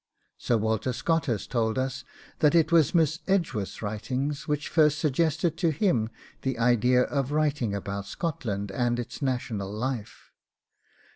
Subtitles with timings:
[0.39, 2.03] Sir Walter Scott has told us
[2.39, 6.09] that it was Miss Edgeworth's writing which first suggested to him
[6.41, 10.31] the idea of writing about Scotland and its national life.